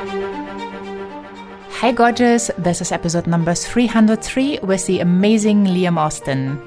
[0.00, 2.50] Hey, gorgeous.
[2.56, 6.58] This is episode number 303 with the amazing Liam Austin.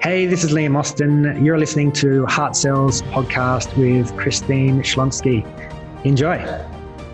[0.00, 1.44] Hey, this is Liam Austin.
[1.44, 5.46] You're listening to Heart Sells podcast with Christine Schlonski.
[6.04, 6.38] Enjoy.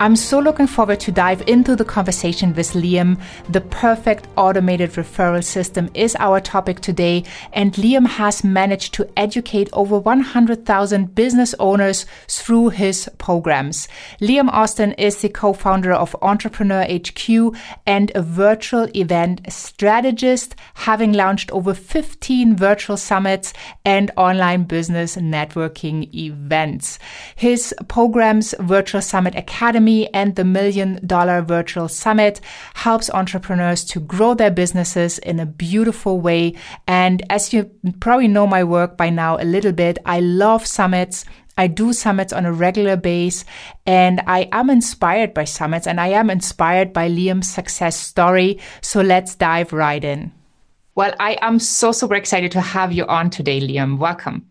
[0.01, 3.19] I'm so looking forward to dive into the conversation with Liam.
[3.49, 9.67] The perfect automated referral system is our topic today, and Liam has managed to educate
[9.73, 13.89] over 100,000 business owners through his programs.
[14.21, 17.53] Liam Austin is the co-founder of Entrepreneur HQ
[17.85, 23.51] and a virtual event strategist, having launched over 15 virtual summits
[23.83, 26.99] and online business networking events.
[27.35, 32.41] His programs, Virtual Summit Academy, and the Million Dollar Virtual Summit
[32.73, 36.55] helps entrepreneurs to grow their businesses in a beautiful way.
[36.87, 41.25] And as you probably know my work by now a little bit, I love summits.
[41.57, 43.43] I do summits on a regular base
[43.85, 48.59] and I am inspired by summits and I am inspired by Liam's success story.
[48.81, 50.31] So let's dive right in.
[50.95, 53.97] Well, I am so super excited to have you on today, Liam.
[53.97, 54.48] Welcome.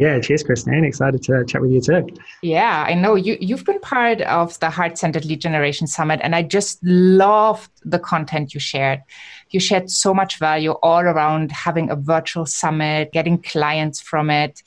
[0.00, 0.82] Yeah, cheers, Christine.
[0.82, 2.08] Excited to chat with you too.
[2.40, 6.34] Yeah, I know you you've been part of the Heart Centered Lead Generation Summit, and
[6.34, 9.02] I just loved the content you shared.
[9.50, 14.62] You shared so much value all around having a virtual summit, getting clients from it,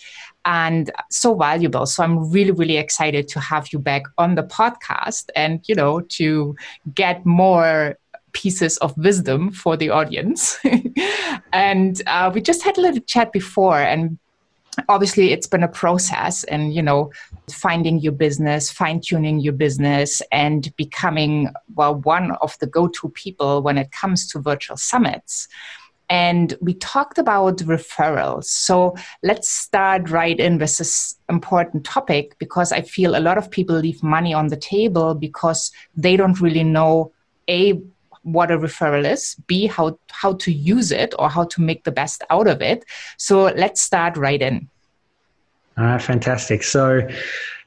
[0.46, 1.88] and so valuable.
[1.88, 6.02] So I'm really, really excited to have you back on the podcast and you know
[6.20, 6.56] to
[6.94, 7.98] get more
[8.34, 10.60] pieces of wisdom for the audience.
[11.54, 14.20] and uh, we just had a little chat before, and
[14.90, 17.12] obviously it's been a process and you know
[17.50, 23.62] finding your business fine tuning your business and becoming well one of the go-to people
[23.62, 25.48] when it comes to virtual summits.
[26.10, 28.44] And we talked about referrals.
[28.44, 33.50] So let's start right in with this important topic because i feel a lot of
[33.50, 37.12] people leave money on the table because they don't really know
[37.50, 37.82] a
[38.24, 41.92] what a referral is, B, how, how to use it or how to make the
[41.92, 42.84] best out of it.
[43.18, 44.70] So let's start right in.
[45.78, 46.64] All right, fantastic.
[46.64, 47.08] So,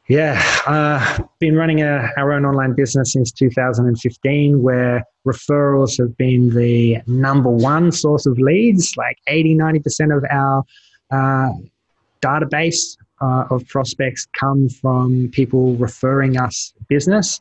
[0.09, 6.55] yeah, uh, been running a, our own online business since 2015, where referrals have been
[6.55, 8.97] the number one source of leads.
[8.97, 10.65] Like 80, 90% of our
[11.11, 11.53] uh,
[12.23, 17.41] database uh, of prospects come from people referring us business.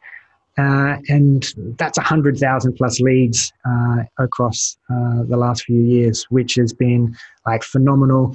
[0.57, 6.71] Uh, and that's 100,000 plus leads uh, across uh, the last few years, which has
[6.71, 8.33] been like phenomenal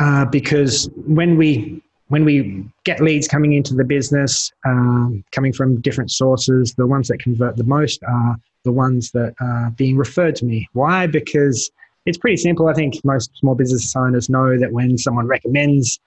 [0.00, 5.80] uh, because when we when we get leads coming into the business, um, coming from
[5.80, 10.36] different sources, the ones that convert the most are the ones that are being referred
[10.36, 10.68] to me.
[10.74, 11.06] Why?
[11.06, 11.70] Because
[12.04, 12.68] it's pretty simple.
[12.68, 15.98] I think most small business owners know that when someone recommends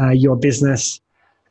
[0.00, 1.00] uh, your business,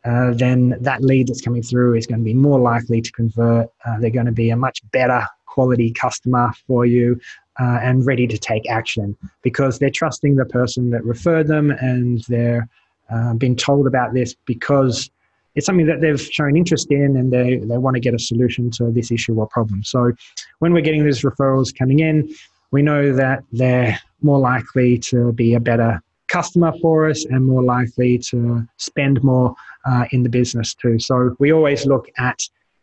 [0.06, 3.70] uh, then that lead that's coming through is going to be more likely to convert.
[3.86, 7.20] Uh, they're going to be a much better quality customer for you
[7.60, 12.24] uh, and ready to take action because they're trusting the person that referred them and
[12.28, 12.68] they're
[13.10, 15.10] uh, being told about this because
[15.56, 18.72] it's something that they've shown interest in and they, they want to get a solution
[18.72, 19.84] to this issue or problem.
[19.84, 20.12] So
[20.60, 22.34] when we're getting these referrals coming in,
[22.72, 27.62] we know that they're more likely to be a better customer for us and more
[27.62, 29.54] likely to spend more
[29.86, 31.00] uh, in the business too.
[31.00, 32.40] So we always look at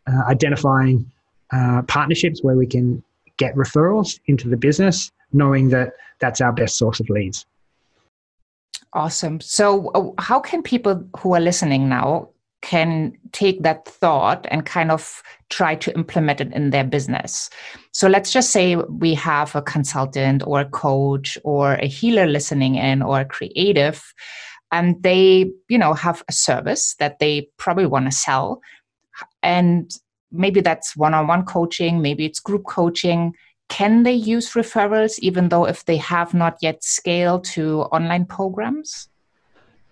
[0.07, 1.11] uh, identifying
[1.51, 3.03] uh, partnerships where we can
[3.37, 7.45] get referrals into the business, knowing that that's our best source of leads.
[8.93, 9.39] Awesome.
[9.39, 12.29] So, uh, how can people who are listening now
[12.61, 17.49] can take that thought and kind of try to implement it in their business?
[17.93, 22.75] So, let's just say we have a consultant or a coach or a healer listening
[22.75, 24.13] in or a creative,
[24.71, 28.61] and they, you know, have a service that they probably want to sell,
[29.43, 29.91] and
[30.31, 33.33] maybe that's one-on-one coaching maybe it's group coaching.
[33.69, 39.09] Can they use referrals even though if they have not yet scaled to online programs?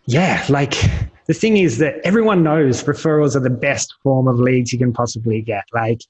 [0.06, 0.74] Yeah like
[1.28, 4.94] the thing is that everyone knows referrals are the best form of leads you can
[4.94, 5.66] possibly get.
[5.74, 6.02] Like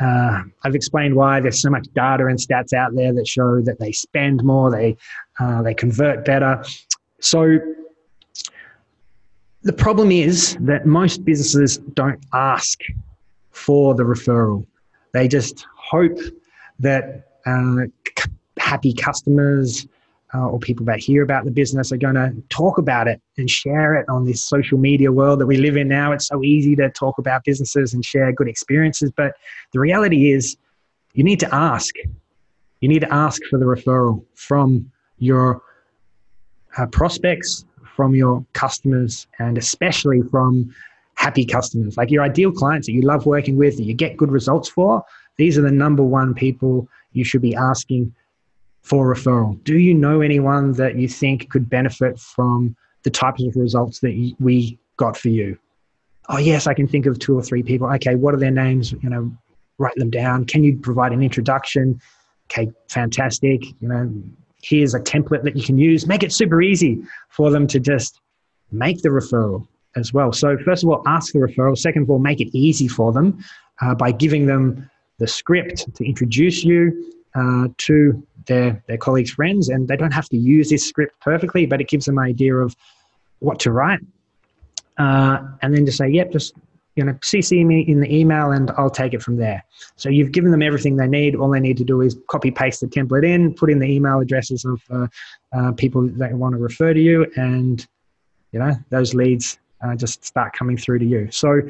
[0.00, 3.78] uh, I've explained why there's so much data and stats out there that show that
[3.78, 4.96] they spend more, they
[5.38, 6.64] uh, they convert better.
[7.20, 7.58] So
[9.62, 12.80] the problem is that most businesses don't ask
[13.50, 14.66] for the referral.
[15.12, 16.18] They just hope
[16.80, 17.82] that uh,
[18.58, 19.86] happy customers
[20.34, 23.48] uh, or people that hear about the business are going to talk about it and
[23.48, 26.12] share it on this social media world that we live in now.
[26.12, 29.34] It's so easy to talk about businesses and share good experiences, but
[29.72, 30.56] the reality is
[31.12, 31.94] you need to ask.
[32.80, 35.62] You need to ask for the referral from your
[36.78, 37.64] uh, prospects,
[38.02, 40.74] from your customers, and especially from
[41.14, 44.32] happy customers, like your ideal clients that you love working with, that you get good
[44.32, 45.04] results for.
[45.36, 48.12] These are the number one people you should be asking
[48.80, 49.62] for referral.
[49.62, 54.34] Do you know anyone that you think could benefit from the types of results that
[54.40, 55.56] we got for you?
[56.28, 57.86] Oh, yes, I can think of two or three people.
[57.94, 58.90] Okay, what are their names?
[58.90, 59.30] You know,
[59.78, 60.44] write them down.
[60.46, 62.00] Can you provide an introduction?
[62.50, 63.62] Okay, fantastic.
[63.80, 64.12] You know,
[64.62, 66.06] here's a template that you can use.
[66.06, 68.20] Make it super easy for them to just
[68.70, 69.66] make the referral
[69.96, 70.32] as well.
[70.32, 71.76] So, first of all, ask the referral.
[71.76, 73.44] Second of all, make it easy for them
[73.80, 74.88] uh, by giving them
[75.18, 79.68] the script to introduce you uh, to their, their colleagues' friends.
[79.68, 82.56] And they don't have to use this script perfectly, but it gives them an idea
[82.56, 82.74] of
[83.40, 84.00] what to write.
[84.98, 86.54] Uh, and then to say, yep, just
[86.96, 89.64] you know, CC me in the email and I'll take it from there.
[89.96, 91.34] So you've given them everything they need.
[91.34, 94.20] All they need to do is copy paste the template in, put in the email
[94.20, 95.06] addresses of uh,
[95.52, 97.86] uh, people that want to refer to you, and
[98.52, 101.30] you know those leads uh, just start coming through to you.
[101.30, 101.62] So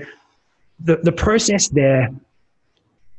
[0.80, 2.10] the, the process there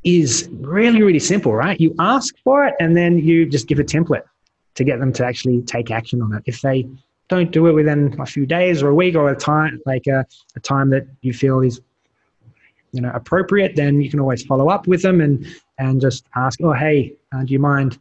[0.03, 1.79] is really, really simple, right?
[1.79, 4.23] You ask for it and then you just give a template
[4.75, 6.43] to get them to actually take action on it.
[6.45, 6.87] If they
[7.29, 10.25] don't do it within a few days or a week or a time, like a,
[10.55, 11.79] a time that you feel is
[12.93, 15.45] you know appropriate, then you can always follow up with them and
[15.79, 17.97] and just ask, oh hey, uh, do you mind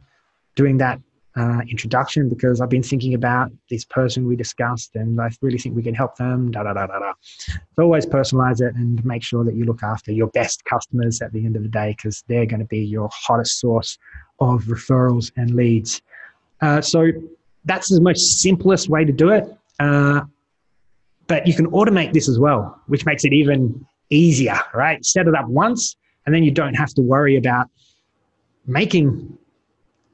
[0.55, 0.99] doing that
[1.35, 5.75] uh, introduction because I've been thinking about this person we discussed and I really think
[5.75, 6.51] we can help them.
[6.51, 7.13] Da da da da da.
[7.75, 11.33] So always personalize it and make sure that you look after your best customers at
[11.33, 13.97] the end of the day because they're going to be your hottest source
[14.39, 16.01] of referrals and leads.
[16.61, 17.11] Uh, so
[17.65, 19.45] that's the most simplest way to do it.
[19.79, 20.21] Uh,
[21.25, 25.03] but you can automate this as well, which makes it even easier, right?
[25.05, 25.95] Set it up once
[26.25, 27.67] and then you don't have to worry about
[28.65, 29.37] making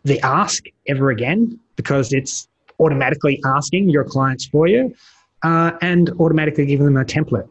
[0.04, 2.48] the ask ever again because it's
[2.80, 4.94] automatically asking your clients for you
[5.44, 7.48] uh, and automatically giving them a template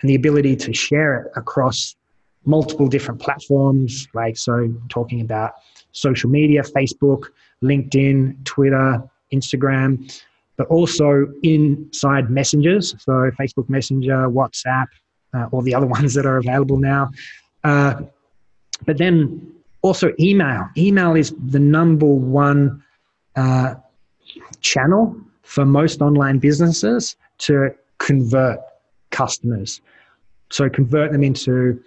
[0.00, 1.96] and the ability to share it across
[2.44, 5.52] multiple different platforms like so talking about
[5.92, 7.28] social media facebook
[7.62, 9.02] linkedin twitter
[9.32, 10.12] instagram
[10.56, 14.86] but also inside messengers so facebook messenger whatsapp
[15.34, 17.10] uh, the other ones that are available now
[17.64, 17.94] uh,
[18.86, 20.68] but then also email.
[20.76, 22.82] Email is the number one
[23.36, 23.74] uh,
[24.60, 28.58] channel for most online businesses to convert
[29.10, 29.80] customers.
[30.50, 31.82] So convert them into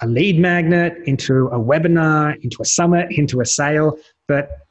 [0.00, 3.96] a lead magnet, into a webinar, into a summit, into a sale.
[4.26, 4.66] But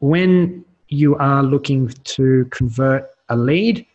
[0.00, 3.86] when you are looking to convert a lead,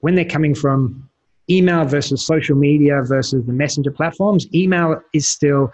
[0.00, 1.09] when they're coming from
[1.50, 5.72] email versus social media versus the messenger platforms, email is still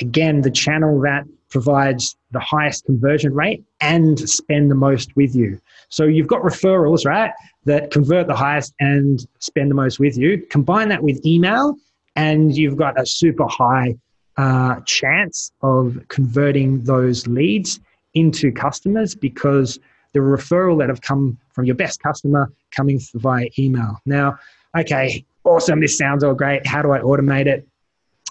[0.00, 5.60] again, the channel that provides the highest conversion rate and spend the most with you.
[5.88, 7.32] So you've got referrals, right,
[7.64, 10.44] that convert the highest and spend the most with you.
[10.50, 11.74] Combine that with email,
[12.16, 13.94] and you've got a super high
[14.36, 17.80] uh, chance of converting those leads
[18.14, 19.78] into customers because
[20.12, 24.00] the referral that have come from your best customer coming via email.
[24.06, 24.38] Now,
[24.76, 26.66] okay, awesome, this sounds all great.
[26.66, 27.66] How do I automate it?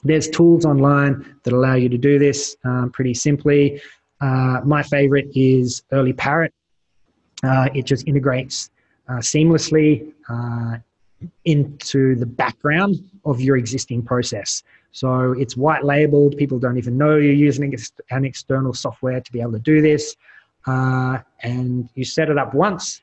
[0.03, 3.81] There's tools online that allow you to do this um, pretty simply.
[4.21, 6.53] Uh, my favorite is Early Parrot.
[7.43, 8.69] Uh, it just integrates
[9.07, 10.77] uh, seamlessly uh,
[11.45, 12.95] into the background
[13.25, 14.63] of your existing process.
[14.91, 16.37] So it's white labeled.
[16.37, 17.75] People don't even know you're using
[18.09, 20.15] an external software to be able to do this.
[20.65, 23.01] Uh, and you set it up once,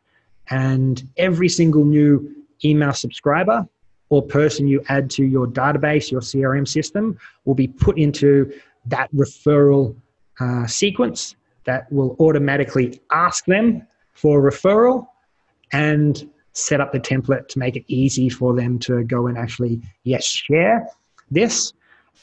[0.51, 3.67] and every single new email subscriber
[4.11, 8.53] or person you add to your database, your CRM system, will be put into
[8.87, 9.97] that referral
[10.41, 15.07] uh, sequence that will automatically ask them for a referral
[15.73, 19.81] and set up the template to make it easy for them to go and actually,
[20.05, 20.87] yes, share
[21.31, 21.73] this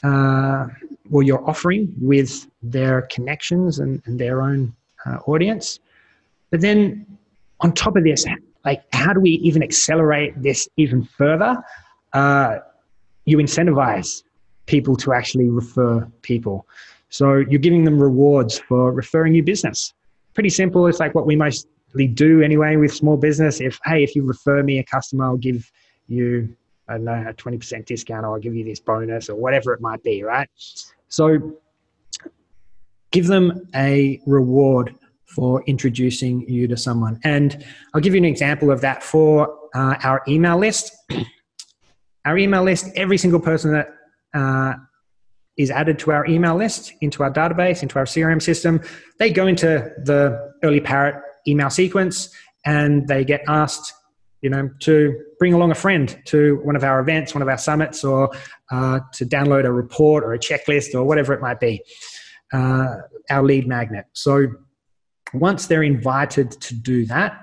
[0.02, 0.66] uh,
[1.10, 5.80] or your offering with their connections and, and their own uh, audience.
[6.50, 7.06] But then
[7.60, 8.24] on top of this,
[8.64, 11.56] like how do we even accelerate this even further?
[12.12, 12.58] Uh,
[13.24, 14.22] you incentivize
[14.66, 16.66] people to actually refer people.
[17.08, 19.92] So you're giving them rewards for referring you business.
[20.34, 20.86] Pretty simple.
[20.86, 23.60] It's like what we mostly do anyway with small business.
[23.60, 25.70] If hey, if you refer me a customer, I'll give
[26.08, 26.56] you
[26.88, 29.72] I don't know a twenty percent discount, or I'll give you this bonus, or whatever
[29.72, 30.22] it might be.
[30.22, 30.48] Right.
[31.08, 31.58] So
[33.10, 34.94] give them a reward
[35.34, 37.18] for introducing you to someone.
[37.24, 40.94] And I'll give you an example of that for uh, our email list.
[42.24, 43.88] our email list, every single person that
[44.34, 44.74] uh,
[45.56, 48.80] is added to our email list, into our database, into our CRM system,
[49.18, 52.30] they go into the early parrot email sequence
[52.64, 53.92] and they get asked
[54.42, 57.56] you know, to bring along a friend to one of our events, one of our
[57.56, 58.28] summits, or
[58.72, 61.80] uh, to download a report or a checklist or whatever it might be.
[62.52, 62.96] Uh,
[63.30, 64.04] our lead magnet.
[64.12, 64.48] So
[65.34, 67.38] once they're invited to do that,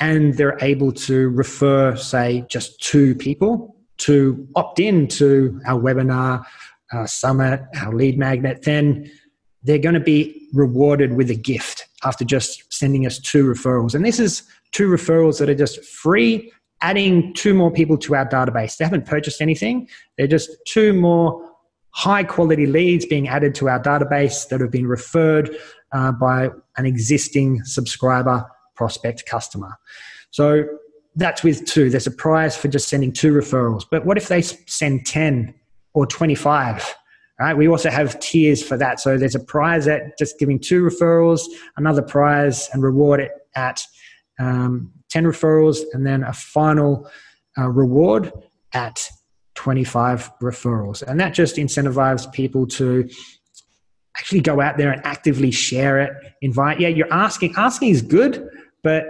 [0.00, 6.44] and they're able to refer, say, just two people to opt in to our webinar,
[6.92, 9.08] our summit, our lead magnet, then
[9.62, 13.94] they're going to be rewarded with a gift after just sending us two referrals.
[13.94, 16.50] And this is two referrals that are just free,
[16.80, 18.76] adding two more people to our database.
[18.76, 19.88] They haven't purchased anything,
[20.18, 21.48] they're just two more
[21.90, 25.56] high quality leads being added to our database that have been referred
[25.92, 29.78] uh, by an existing subscriber prospect customer.
[30.30, 30.64] So
[31.16, 31.90] that's with two.
[31.90, 33.84] There's a prize for just sending two referrals.
[33.90, 35.54] But what if they send 10
[35.94, 36.94] or 25?
[37.38, 37.56] Right?
[37.56, 39.00] We also have tiers for that.
[39.00, 41.42] So there's a prize at just giving two referrals,
[41.76, 43.82] another prize and reward it at
[44.38, 47.10] um, 10 referrals, and then a final
[47.58, 48.32] uh, reward
[48.72, 49.06] at
[49.54, 51.02] 25 referrals.
[51.02, 53.08] And that just incentivizes people to
[54.16, 56.80] actually go out there and actively share it, invite.
[56.80, 57.54] Yeah, you're asking.
[57.56, 58.48] Asking is good,
[58.82, 59.04] but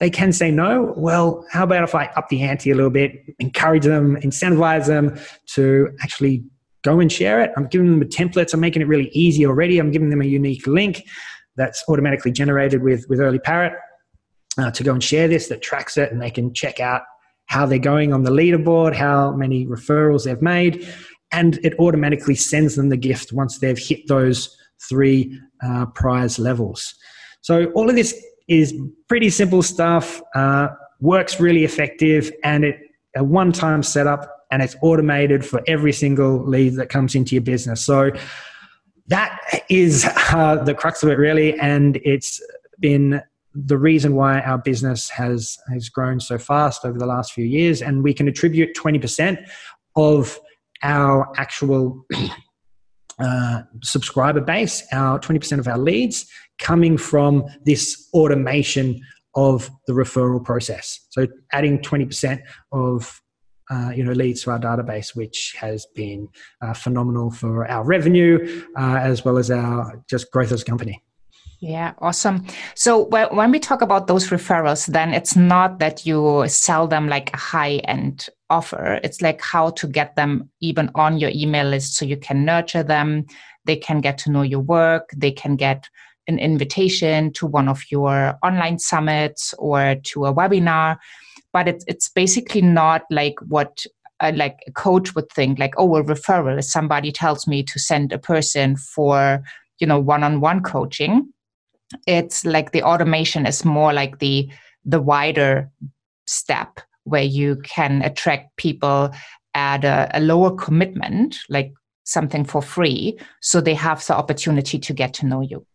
[0.00, 0.94] they can say no.
[0.96, 5.18] Well, how about if I up the ante a little bit, encourage them, incentivize them
[5.54, 6.44] to actually
[6.82, 7.50] go and share it.
[7.56, 8.54] I'm giving them the templates.
[8.54, 9.78] I'm making it really easy already.
[9.78, 11.02] I'm giving them a unique link
[11.56, 13.72] that's automatically generated with, with Early Parrot
[14.58, 17.02] uh, to go and share this that tracks it and they can check out
[17.46, 20.86] how they're going on the leaderboard, how many referrals they've made,
[21.30, 24.56] and it automatically sends them the gift once they've hit those
[24.88, 26.94] three uh, prize levels.
[27.40, 28.14] So all of this
[28.48, 28.74] is
[29.08, 30.68] pretty simple stuff, uh,
[31.00, 32.76] works really effective, and it
[33.16, 37.84] a one-time setup and it's automated for every single lead that comes into your business.
[37.84, 38.10] So
[39.08, 42.40] that is uh, the crux of it, really, and it's
[42.78, 43.22] been
[43.54, 47.82] the reason why our business has has grown so fast over the last few years,
[47.82, 49.38] and we can attribute twenty percent
[49.96, 50.38] of
[50.82, 52.04] our actual
[53.18, 56.26] uh, subscriber base, our twenty percent of our leads,
[56.58, 59.00] coming from this automation
[59.34, 61.06] of the referral process.
[61.10, 62.42] So adding twenty percent
[62.72, 63.20] of
[63.70, 66.28] uh, you know leads to our database, which has been
[66.62, 71.02] uh, phenomenal for our revenue uh, as well as our just growth as a company.
[71.60, 72.46] Yeah, awesome.
[72.76, 77.34] So when we talk about those referrals, then it's not that you sell them like
[77.34, 79.00] a high end offer.
[79.02, 82.82] It's like how to get them even on your email list so you can nurture
[82.82, 83.26] them.
[83.64, 85.10] They can get to know your work.
[85.16, 85.88] They can get
[86.26, 90.98] an invitation to one of your online summits or to a webinar
[91.52, 93.84] but it's it's basically not like what
[94.20, 97.78] uh, like a coach would think like oh a referral is somebody tells me to
[97.78, 99.42] send a person for
[99.78, 101.32] you know one-on-one coaching
[102.06, 104.48] it's like the automation is more like the
[104.84, 105.70] the wider
[106.26, 109.10] step where you can attract people
[109.54, 111.72] at a, a lower commitment like
[112.04, 115.66] something for free so they have the opportunity to get to know you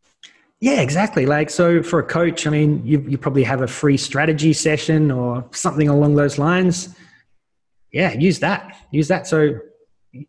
[0.64, 1.26] yeah, exactly.
[1.26, 5.12] Like, so for a coach, I mean, you, you probably have a free strategy session
[5.12, 6.96] or something along those lines.
[7.92, 8.74] Yeah, use that.
[8.90, 9.28] Use that.
[9.28, 9.60] So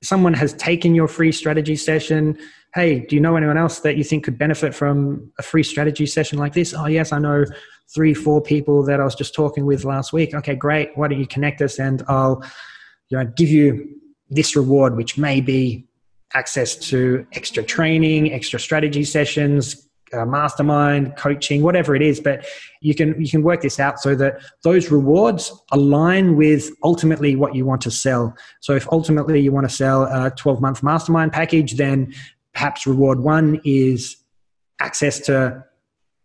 [0.02, 2.36] someone has taken your free strategy session.
[2.74, 6.06] Hey, do you know anyone else that you think could benefit from a free strategy
[6.06, 6.74] session like this?
[6.74, 7.44] Oh, yes, I know
[7.94, 10.34] three, four people that I was just talking with last week.
[10.34, 10.90] Okay, great.
[10.96, 12.42] Why don't you connect us and I'll
[13.10, 13.88] you know, give you
[14.28, 15.86] this reward, which may be
[16.32, 22.46] access to extra training, extra strategy sessions, uh, mastermind coaching whatever it is but
[22.80, 27.54] you can you can work this out so that those rewards align with ultimately what
[27.54, 31.32] you want to sell so if ultimately you want to sell a 12 month mastermind
[31.32, 32.12] package then
[32.54, 34.16] perhaps reward one is
[34.80, 35.64] access to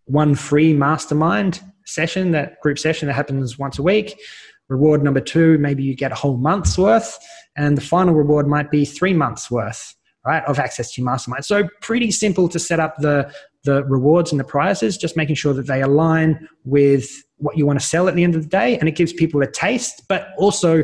[0.05, 4.19] one free mastermind session that group session that happens once a week
[4.67, 7.17] reward number two maybe you get a whole month's worth
[7.55, 9.95] and the final reward might be three months worth
[10.25, 13.31] right of access to your mastermind so pretty simple to set up the
[13.63, 17.79] the rewards and the prizes, just making sure that they align with what you want
[17.79, 18.77] to sell at the end of the day.
[18.77, 20.83] And it gives people a taste, but also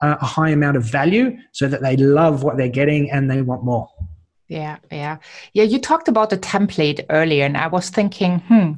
[0.00, 3.42] uh, a high amount of value so that they love what they're getting and they
[3.42, 3.88] want more.
[4.48, 5.18] Yeah, yeah.
[5.52, 8.72] Yeah, you talked about the template earlier, and I was thinking, hmm,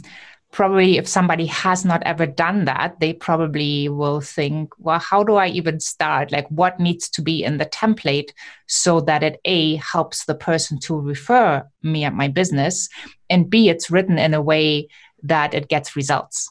[0.52, 5.34] probably if somebody has not ever done that, they probably will think, well, how do
[5.34, 6.30] I even start?
[6.30, 8.30] Like, what needs to be in the template
[8.68, 12.88] so that it A helps the person to refer me at my business,
[13.28, 14.88] and B, it's written in a way
[15.24, 16.48] that it gets results?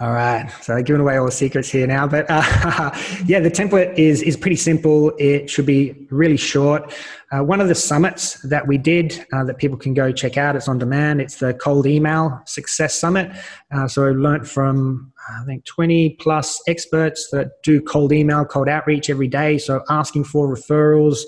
[0.00, 2.40] All right, so giving away all the secrets here now, but uh,
[3.26, 5.12] yeah, the template is is pretty simple.
[5.18, 6.94] It should be really short.
[7.32, 10.54] Uh, one of the summits that we did uh, that people can go check out.
[10.54, 11.20] It's on demand.
[11.20, 13.32] It's the Cold Email Success Summit.
[13.74, 18.68] Uh, so I learned from I think 20 plus experts that do cold email, cold
[18.68, 19.58] outreach every day.
[19.58, 21.18] So asking for referrals,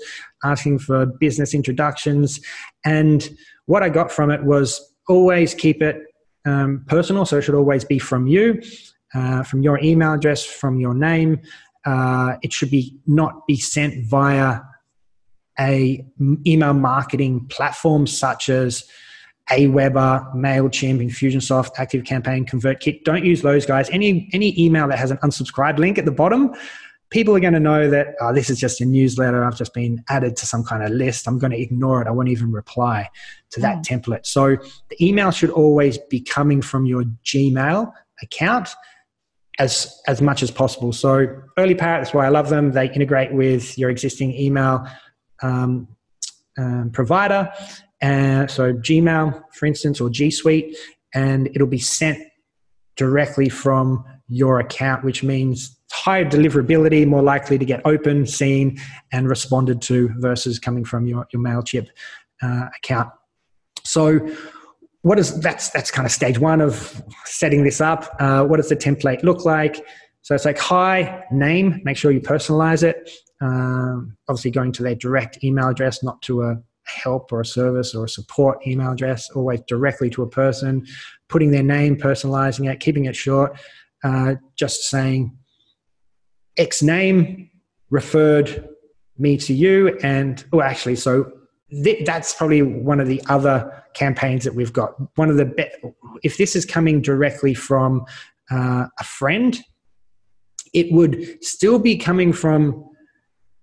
[0.45, 2.39] asking for business introductions,
[2.85, 3.29] and
[3.65, 5.97] what I got from it was always keep it
[6.45, 8.61] um, personal, so it should always be from you,
[9.13, 11.39] uh, from your email address, from your name.
[11.85, 14.61] Uh, it should be not be sent via
[15.59, 16.05] a
[16.45, 18.83] email marketing platform such as
[19.51, 23.03] Aweber, Mailchimp, Infusionsoft, ActiveCampaign, ConvertKit.
[23.03, 23.89] Don't use those guys.
[23.89, 26.53] Any any email that has an unsubscribe link at the bottom,
[27.11, 29.43] people are going to know that oh, this is just a newsletter.
[29.43, 31.27] I've just been added to some kind of list.
[31.27, 32.07] I'm going to ignore it.
[32.07, 33.09] I won't even reply
[33.51, 33.83] to that mm.
[33.83, 34.25] template.
[34.25, 34.57] So
[34.89, 37.91] the email should always be coming from your Gmail
[38.23, 38.69] account
[39.59, 40.93] as as much as possible.
[40.93, 41.27] So
[41.57, 42.71] Early Parrot, that's why I love them.
[42.71, 44.87] They integrate with your existing email
[45.43, 45.87] um,
[46.57, 47.51] um, provider.
[48.01, 50.75] And so Gmail, for instance, or G Suite,
[51.13, 52.23] and it'll be sent
[52.95, 58.79] directly from your account, which means higher deliverability, more likely to get open, seen,
[59.11, 61.87] and responded to versus coming from your, your MailChimp
[62.41, 63.09] uh, account.
[63.83, 64.25] So
[65.01, 68.15] what is that's that's kind of stage one of setting this up.
[68.19, 69.83] Uh, what does the template look like?
[70.21, 71.81] So it's like hi name.
[71.83, 73.09] Make sure you personalize it.
[73.41, 77.93] Um, obviously, going to their direct email address, not to a help or a service
[77.95, 79.29] or a support email address.
[79.31, 80.85] Always directly to a person.
[81.27, 83.59] Putting their name, personalizing it, keeping it short.
[84.03, 85.37] Uh, just saying
[86.57, 87.49] X name
[87.89, 88.67] referred
[89.17, 91.31] me to you, and oh, actually, so
[91.83, 94.95] th- that's probably one of the other campaigns that we've got.
[95.17, 95.93] One of the
[96.23, 98.05] if this is coming directly from
[98.49, 99.59] uh, a friend,
[100.73, 102.89] it would still be coming from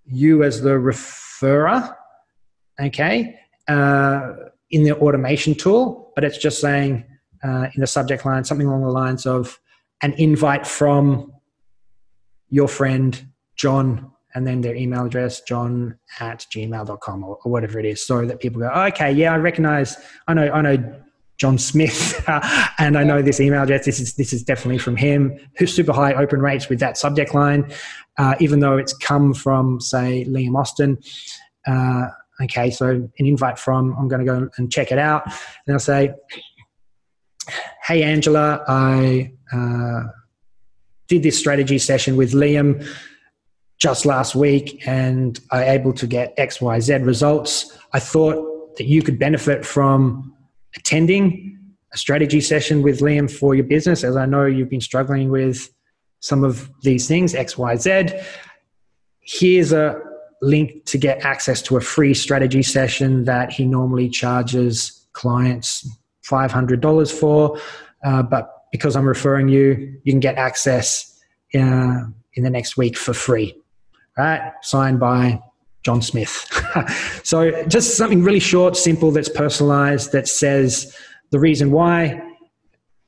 [0.05, 1.95] you as the referrer,
[2.81, 4.33] okay, uh,
[4.71, 7.05] in the automation tool, but it's just saying
[7.45, 9.59] uh, in the subject line something along the lines of
[10.03, 11.33] an invite from
[12.49, 13.27] your friend
[13.57, 18.25] John and then their email address, john at gmail.com or, or whatever it is, so
[18.27, 19.97] that people go, oh, okay, yeah, I recognize,
[20.29, 21.03] I know, I know
[21.39, 22.23] John Smith,
[22.79, 23.85] and I know this email address.
[23.85, 25.39] This is this is definitely from him.
[25.57, 27.73] Who's super high open rates with that subject line,
[28.19, 30.99] uh, even though it's come from say Liam Austin.
[31.67, 32.09] Uh,
[32.43, 35.27] okay, so an invite from I'm going to go and check it out,
[35.67, 36.13] and I'll say,
[37.87, 40.05] "Hey Angela, I uh,
[41.09, 42.87] did this strategy session with Liam
[43.79, 47.77] just last week and I able to get XYZ results.
[47.93, 50.35] I thought that you could benefit from
[50.77, 51.59] attending
[51.93, 55.71] a strategy session with Liam for your business, as I know you've been struggling with
[56.21, 58.25] some of these things, XYZ.
[59.21, 60.01] Here's a
[60.43, 65.89] link to get access to a free strategy session that he normally charges clients
[66.29, 67.59] $500 for.
[68.05, 71.21] Uh, but because I'm referring you, you can get access
[71.55, 73.55] uh, in the next week for free.
[74.17, 74.53] Right?
[74.63, 75.41] Signed by
[75.85, 76.47] John Smith.
[77.25, 80.95] so just something really short, simple, that's personalized, that says
[81.31, 82.21] the reason why,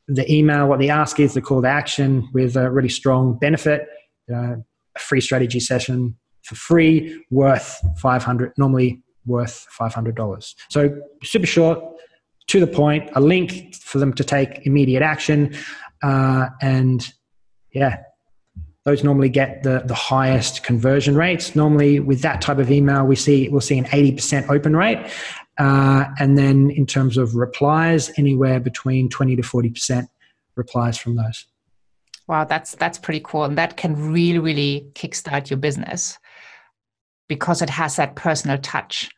[0.08, 3.86] the email, what the ask is, the call to action with a really strong benefit,
[4.32, 10.54] uh, a free strategy session for free, worth 500, normally worth $500.
[10.68, 11.84] So super short,
[12.50, 15.54] to the point, a link for them to take immediate action.
[16.02, 17.12] Uh, and
[17.72, 18.02] yeah,
[18.84, 21.54] those normally get the, the highest conversion rates.
[21.54, 24.98] Normally, with that type of email, we see we'll see an 80% open rate.
[25.58, 30.08] Uh, and then in terms of replies, anywhere between 20 to 40%
[30.56, 31.46] replies from those.
[32.26, 33.44] Wow, that's that's pretty cool.
[33.44, 36.18] And that can really, really kickstart your business
[37.28, 39.08] because it has that personal touch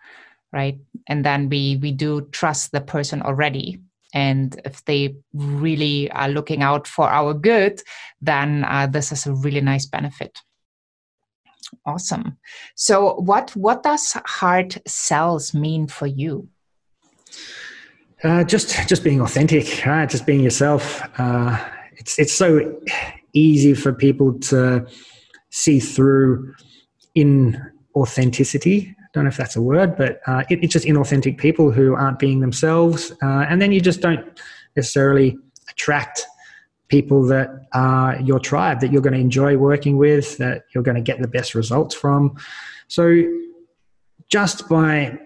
[0.53, 0.79] right?
[1.09, 3.81] And then we we do trust the person already.
[4.15, 7.81] And if they really are looking out for our good
[8.21, 10.39] then uh, this is a really nice benefit.
[11.85, 12.39] Awesome.
[12.77, 16.49] So what what does Heart Sells mean for you?
[18.23, 20.09] Uh, just just being authentic right?
[20.09, 21.03] just being yourself.
[21.19, 21.59] Uh,
[21.97, 22.81] it's it's so
[23.33, 24.87] easy for people to
[25.51, 26.55] see through
[27.15, 27.61] in
[27.95, 31.95] authenticity don't know if that's a word, but uh, it, it's just inauthentic people who
[31.95, 33.13] aren't being themselves.
[33.23, 34.41] Uh, and then you just don't
[34.75, 35.37] necessarily
[35.69, 36.27] attract
[36.89, 40.95] people that are your tribe, that you're going to enjoy working with, that you're going
[40.95, 42.37] to get the best results from.
[42.89, 43.23] So
[44.29, 45.19] just by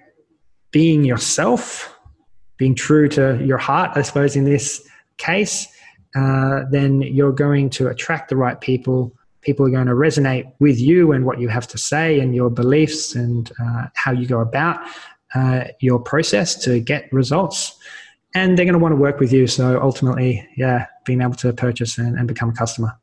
[0.71, 1.97] being yourself,
[2.57, 5.67] being true to your heart, I suppose, in this case,
[6.15, 9.16] uh, then you're going to attract the right people.
[9.47, 12.51] People are going to resonate with you and what you have to say and your
[12.51, 14.81] beliefs and uh, how you go about
[15.37, 17.79] uh, your process to get results.
[18.35, 19.47] And they're going to want to work with you.
[19.47, 22.99] So ultimately, yeah, being able to purchase and, and become a customer.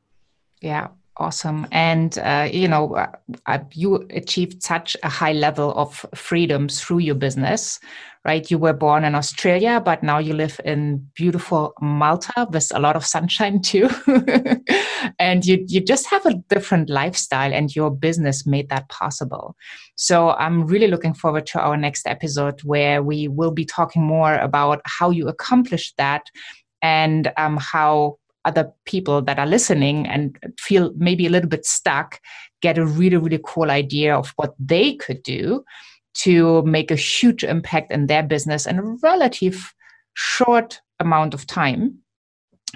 [0.61, 3.07] Yeah, awesome and uh, you know uh,
[3.45, 7.79] uh, you achieved such a high level of freedom through your business
[8.25, 12.79] right you were born in australia but now you live in beautiful malta with a
[12.79, 13.87] lot of sunshine too
[15.19, 19.55] and you you just have a different lifestyle and your business made that possible.
[19.95, 24.35] So i'm really looking forward to our next episode where we will be talking more
[24.35, 26.23] about how you accomplished that
[26.81, 32.19] and um, how other people that are listening and feel maybe a little bit stuck
[32.61, 35.63] get a really, really cool idea of what they could do
[36.13, 39.73] to make a huge impact in their business in a relative
[40.13, 41.97] short amount of time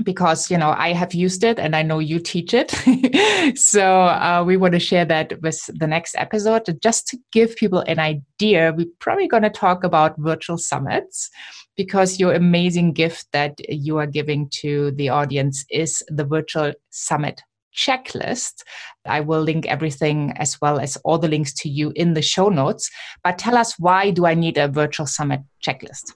[0.03, 2.71] because you know i have used it and i know you teach it
[3.57, 7.79] so uh, we want to share that with the next episode just to give people
[7.88, 11.29] an idea we're probably going to talk about virtual summits
[11.75, 17.41] because your amazing gift that you are giving to the audience is the virtual summit
[17.77, 18.63] checklist.
[19.05, 22.49] I will link everything as well as all the links to you in the show
[22.49, 22.89] notes.
[23.23, 26.13] But tell us why do I need a virtual summit checklist?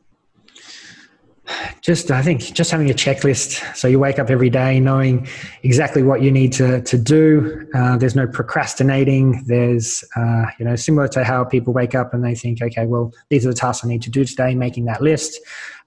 [1.82, 3.76] Just I think just having a checklist.
[3.76, 5.28] So you wake up every day knowing
[5.64, 7.68] exactly what you need to to do.
[7.74, 9.44] Uh, there's no procrastinating.
[9.46, 13.14] There's uh, you know similar to how people wake up and they think, okay, well
[13.30, 14.56] these are the tasks I need to do today.
[14.56, 15.40] Making that list.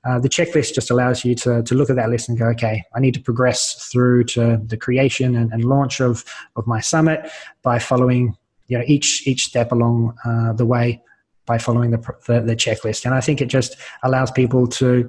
[0.05, 2.83] Uh, the checklist just allows you to, to look at that list and go, okay,
[2.95, 7.31] I need to progress through to the creation and, and launch of, of my summit
[7.63, 11.03] by following you know each each step along uh, the way
[11.47, 13.05] by following the, the, the checklist.
[13.05, 15.09] And I think it just allows people to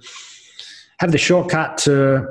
[1.00, 2.26] have the shortcut to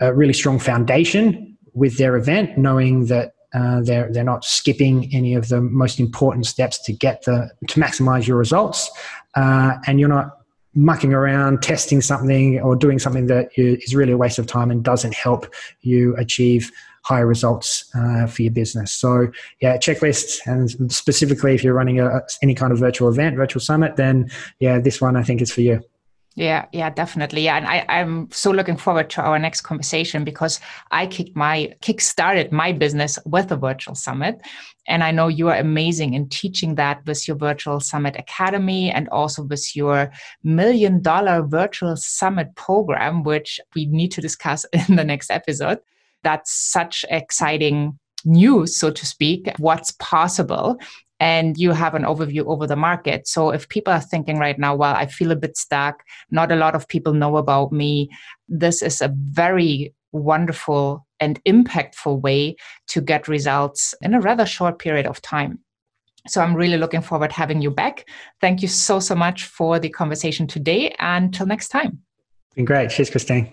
[0.00, 5.34] a really strong foundation with their event, knowing that uh, they're they're not skipping any
[5.34, 8.90] of the most important steps to get the to maximize your results,
[9.34, 10.38] uh, and you're not
[10.74, 14.84] mucking around testing something or doing something that is really a waste of time and
[14.84, 15.46] doesn't help
[15.80, 16.70] you achieve
[17.02, 18.92] higher results uh, for your business.
[18.92, 19.28] So
[19.62, 23.96] yeah, checklists, and specifically if you're running a, any kind of virtual event, virtual summit,
[23.96, 25.82] then yeah, this one I think is for you.
[26.36, 27.40] Yeah, yeah, definitely.
[27.40, 27.56] Yeah.
[27.56, 32.02] And I, I'm so looking forward to our next conversation because I kicked my kick
[32.02, 34.38] started my business with a virtual summit.
[34.86, 39.08] And I know you are amazing in teaching that with your virtual summit academy and
[39.08, 40.12] also with your
[40.44, 45.78] million dollar virtual summit program, which we need to discuss in the next episode.
[46.22, 50.76] That's such exciting news, so to speak, what's possible
[51.18, 53.26] and you have an overview over the market.
[53.26, 56.56] So if people are thinking right now, well, I feel a bit stuck, not a
[56.56, 58.10] lot of people know about me,
[58.48, 62.56] this is a very wonderful and impactful way
[62.88, 65.58] to get results in a rather short period of time.
[66.28, 68.08] So I'm really looking forward having you back.
[68.40, 70.94] Thank you so so much for the conversation today.
[70.98, 72.02] and Until next time.
[72.54, 72.90] Been great.
[72.90, 73.52] Cheers, Christine.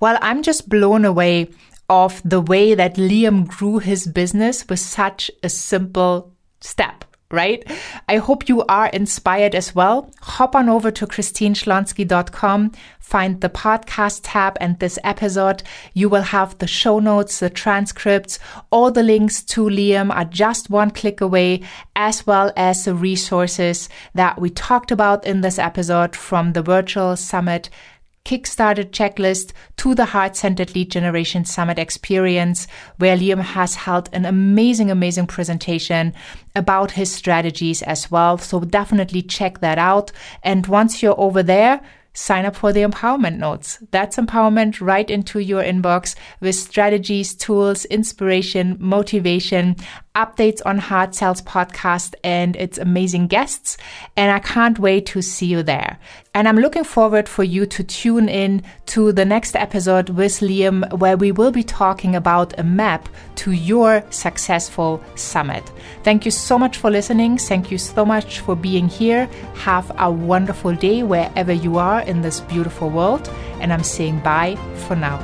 [0.00, 1.50] Well, I'm just blown away
[1.88, 7.62] of the way that Liam grew his business with such a simple step right?
[8.08, 10.10] I hope you are inspired as well.
[10.22, 15.62] Hop on over to christineschlonski.com, find the podcast tab and this episode.
[15.92, 18.38] You will have the show notes, the transcripts,
[18.70, 21.62] all the links to Liam are just one click away,
[21.94, 27.14] as well as the resources that we talked about in this episode from the virtual
[27.16, 27.68] summit
[28.28, 32.66] Kickstarter checklist to the Heart Centered Lead Generation Summit experience,
[32.98, 36.12] where Liam has held an amazing, amazing presentation
[36.54, 38.36] about his strategies as well.
[38.36, 40.12] So definitely check that out.
[40.42, 41.80] And once you're over there,
[42.12, 43.78] sign up for the empowerment notes.
[43.92, 49.76] That's empowerment right into your inbox with strategies, tools, inspiration, motivation,
[50.16, 53.76] updates on Heart Sells podcast and its amazing guests.
[54.16, 55.98] And I can't wait to see you there.
[56.38, 60.88] And I'm looking forward for you to tune in to the next episode with Liam,
[60.96, 63.08] where we will be talking about a map
[63.42, 65.68] to your successful summit.
[66.04, 67.38] Thank you so much for listening.
[67.38, 69.28] Thank you so much for being here.
[69.56, 73.28] Have a wonderful day wherever you are in this beautiful world.
[73.60, 74.54] And I'm saying bye
[74.86, 75.18] for now.